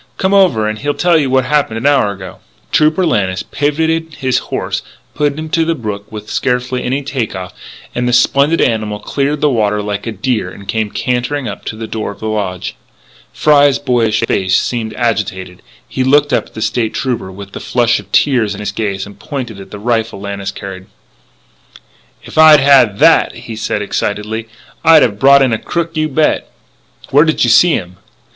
Come 0.17 0.33
over 0.33 0.67
and 0.67 0.79
he'll 0.79 0.95
tell 0.95 1.15
you 1.15 1.29
what 1.29 1.45
happened 1.45 1.77
an 1.77 1.85
hour 1.85 2.11
ago." 2.11 2.39
Trooper 2.71 3.05
Lannis 3.05 3.43
pivotted 3.43 4.15
his 4.15 4.39
horse 4.49 4.79
and 4.81 5.13
put 5.13 5.37
him 5.37 5.47
to 5.49 5.63
the 5.63 5.75
brook 5.75 6.11
with 6.11 6.27
scarcely 6.31 6.81
any 6.83 7.03
take 7.03 7.35
off; 7.35 7.53
and 7.93 8.07
the 8.07 8.11
splendid 8.13 8.61
animal 8.61 8.97
cleared 8.97 9.41
the 9.41 9.49
water 9.51 9.79
like 9.79 10.07
a 10.07 10.11
deer 10.11 10.49
and 10.49 10.67
came 10.67 10.89
cantering 10.89 11.47
up 11.47 11.65
to 11.65 11.75
the 11.75 11.85
door 11.85 12.09
of 12.11 12.19
the 12.19 12.25
lodge. 12.25 12.75
Fry's 13.31 13.77
boyish 13.77 14.21
face 14.21 14.57
seemed 14.57 14.95
agitated; 14.95 15.61
he 15.87 16.03
looked 16.03 16.33
up 16.33 16.47
at 16.47 16.53
the 16.55 16.63
State 16.63 16.95
Trooper 16.95 17.31
with 17.31 17.51
the 17.51 17.59
flush 17.59 17.99
of 17.99 18.11
tears 18.11 18.55
in 18.55 18.59
his 18.59 18.71
gaze 18.71 19.05
and 19.05 19.19
pointed 19.19 19.59
at 19.59 19.69
the 19.69 19.77
rifle 19.77 20.19
Lannis 20.19 20.49
carried: 20.49 20.87
"If 22.23 22.39
I'd 22.39 22.59
had 22.59 22.97
that," 22.97 23.35
he 23.35 23.55
said 23.55 23.83
excitedly, 23.83 24.47
"I'd 24.83 25.03
have 25.03 25.19
brought 25.19 25.43
in 25.43 25.53
a 25.53 25.59
crook, 25.59 25.95
you 25.95 26.09
bet!" 26.09 26.51
"Where 27.11 27.23
did 27.23 27.43
you 27.43 27.51
see 27.51 27.73
him?" 27.73 27.97